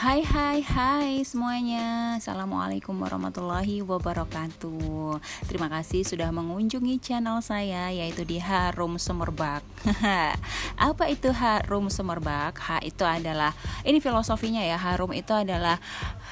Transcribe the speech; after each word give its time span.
Hai 0.00 0.24
hai 0.24 0.64
hai 0.64 1.20
semuanya. 1.28 2.16
Assalamualaikum 2.16 2.96
warahmatullahi 3.04 3.84
wabarakatuh. 3.84 5.20
Terima 5.44 5.68
kasih 5.68 6.08
sudah 6.08 6.32
mengunjungi 6.32 6.96
channel 7.04 7.44
saya 7.44 7.92
Yaitu 7.92 8.24
di 8.24 8.40
Harum 8.40 8.96
Semerbak. 8.96 9.60
Apa 10.88 11.04
itu 11.12 11.28
Harum 11.36 11.92
Semerbak? 11.92 12.56
H 12.56 12.80
itu 12.80 13.04
adalah 13.04 13.52
Ini 13.84 14.00
filosofinya 14.00 14.64
ya. 14.64 14.80
Harum 14.80 15.12
itu 15.12 15.36
adalah 15.36 15.76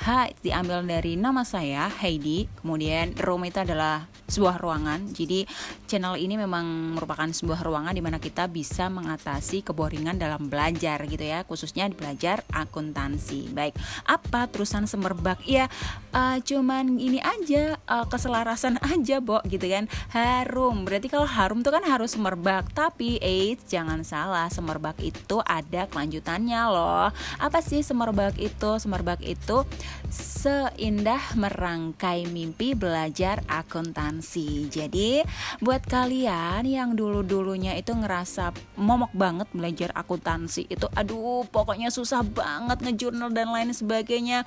H 0.00 0.32
diambil 0.40 0.80
dari 0.88 1.20
nama 1.20 1.44
saya 1.44 1.92
Heidi. 1.92 2.48
Kemudian 2.64 3.20
room 3.20 3.44
itu 3.44 3.60
adalah 3.60 4.08
sebuah 4.32 4.64
ruangan. 4.64 5.12
Jadi 5.12 5.44
channel 5.84 6.16
ini 6.16 6.40
memang 6.40 6.96
merupakan 6.96 7.28
sebuah 7.28 7.64
ruangan 7.64 7.92
Di 7.92 8.00
mana 8.00 8.16
kita 8.16 8.48
bisa 8.48 8.88
mengatasi 8.88 9.60
keboringan 9.60 10.16
dalam 10.16 10.48
belajar 10.48 11.04
gitu 11.04 11.20
ya. 11.20 11.44
Khususnya 11.44 11.84
belajar 11.92 12.48
akuntansi 12.48 13.57
baik. 13.58 13.74
Apa 14.06 14.46
terusan 14.46 14.86
semerbak? 14.86 15.42
Ya 15.42 15.66
uh, 16.14 16.38
cuman 16.38 17.02
ini 17.02 17.18
aja 17.18 17.74
uh, 17.90 18.06
keselarasan 18.06 18.78
aja 18.94 19.18
bo 19.18 19.42
gitu 19.50 19.66
kan. 19.66 19.90
Harum. 20.14 20.86
Berarti 20.86 21.10
kalau 21.10 21.26
harum 21.26 21.66
tuh 21.66 21.74
kan 21.74 21.82
harus 21.82 22.14
semerbak. 22.14 22.70
Tapi 22.70 23.18
eh 23.18 23.58
jangan 23.66 24.06
salah. 24.06 24.46
Semerbak 24.46 25.02
itu 25.02 25.42
ada 25.42 25.90
kelanjutannya 25.90 26.62
loh. 26.70 27.10
Apa 27.42 27.58
sih 27.58 27.82
semerbak 27.82 28.38
itu? 28.38 28.78
Semerbak 28.78 29.18
itu 29.26 29.66
seindah 30.08 31.34
merangkai 31.34 32.30
mimpi 32.30 32.78
belajar 32.78 33.42
akuntansi. 33.50 34.70
Jadi 34.70 35.26
buat 35.58 35.82
kalian 35.82 36.62
yang 36.62 36.94
dulu 36.94 37.26
dulunya 37.26 37.74
itu 37.74 37.90
ngerasa 37.90 38.54
momok 38.78 39.10
banget 39.16 39.48
belajar 39.50 39.90
akuntansi 39.96 40.68
itu 40.68 40.86
aduh 40.94 41.42
pokoknya 41.48 41.88
susah 41.88 42.22
banget 42.22 42.78
ngejurnal 42.84 43.32
dan 43.32 43.47
lain 43.50 43.70
sebagainya 43.72 44.44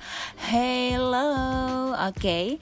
hello 0.50 1.92
oke 1.94 2.18
okay. 2.18 2.58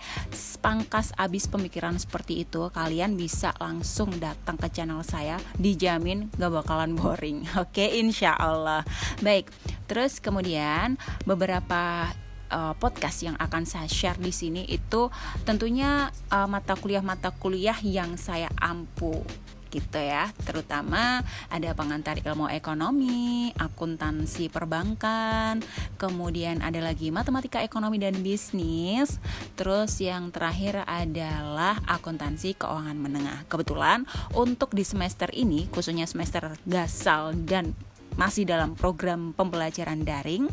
pangkas 0.61 1.13
abis 1.17 1.49
pemikiran 1.49 1.97
seperti 1.97 2.45
itu 2.45 2.69
kalian 2.73 3.17
bisa 3.17 3.57
langsung 3.61 4.13
datang 4.21 4.57
ke 4.57 4.69
channel 4.73 5.01
saya 5.07 5.41
dijamin 5.57 6.29
gak 6.37 6.53
bakalan 6.53 6.97
boring 6.97 7.47
oke 7.63 7.73
okay? 7.73 8.01
insya 8.01 8.37
Allah 8.37 8.85
baik 9.25 9.49
terus 9.87 10.19
kemudian 10.19 11.01
beberapa 11.25 12.13
uh, 12.51 12.75
podcast 12.77 13.23
yang 13.25 13.39
akan 13.39 13.65
saya 13.65 13.87
share 13.87 14.19
di 14.19 14.35
sini 14.35 14.67
itu 14.67 15.09
tentunya 15.47 16.11
uh, 16.29 16.47
mata 16.51 16.75
kuliah-mata 16.77 17.33
kuliah 17.39 17.79
yang 17.81 18.19
saya 18.19 18.51
ampu 18.59 19.23
gitu 19.71 19.99
ya. 20.03 20.35
Terutama 20.45 21.23
ada 21.49 21.71
pengantar 21.73 22.19
ilmu 22.21 22.51
ekonomi 22.51 23.55
akuntansi 23.57 24.51
perbankan 24.51 25.63
kemudian 25.97 26.61
ada 26.61 26.83
lagi 26.83 27.09
matematika 27.15 27.63
ekonomi 27.63 28.03
dan 28.03 28.19
bisnis. 28.21 29.23
Terus 29.55 29.97
yang 30.03 30.35
terakhir 30.35 30.83
adalah 30.85 31.79
akuntansi 31.87 32.59
keuangan 32.59 32.99
menengah. 32.99 33.47
Kebetulan 33.47 34.05
untuk 34.35 34.75
di 34.75 34.83
semester 34.83 35.31
ini 35.31 35.71
khususnya 35.71 36.05
semester 36.09 36.59
gasal 36.67 37.33
dan 37.47 37.73
masih 38.19 38.45
dalam 38.45 38.75
program 38.75 39.31
pembelajaran 39.33 40.03
daring, 40.03 40.51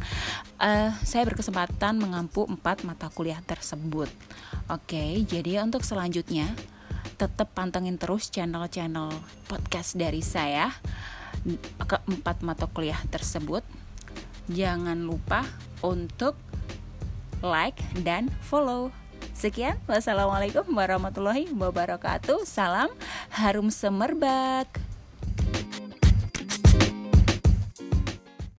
uh, 0.61 0.93
saya 1.01 1.25
berkesempatan 1.25 1.97
mengampu 1.97 2.45
empat 2.45 2.85
mata 2.85 3.09
kuliah 3.09 3.41
tersebut. 3.41 4.07
Oke, 4.69 5.25
jadi 5.25 5.65
untuk 5.65 5.81
selanjutnya 5.81 6.53
tetap 7.17 7.49
pantengin 7.57 7.97
terus 7.97 8.29
channel-channel 8.29 9.09
podcast 9.49 9.97
dari 9.97 10.21
saya 10.21 10.69
keempat 11.81 12.45
mata 12.45 12.69
kuliah 12.69 13.01
tersebut. 13.09 13.65
Jangan 14.47 15.01
lupa 15.03 15.43
untuk 15.83 16.37
like 17.43 17.81
dan 18.05 18.29
follow. 18.45 18.93
Sekian, 19.37 19.77
wassalamualaikum 19.85 20.65
warahmatullahi 20.73 21.49
wabarakatuh. 21.53 22.41
Salam 22.45 22.89
harum 23.33 23.69
semerbak. 23.69 24.86